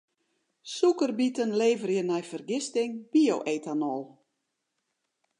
Sûkerbiten 0.75 1.49
leverje 1.59 2.01
nei 2.05 2.23
fergisting 2.31 2.91
bio-etanol. 3.11 4.01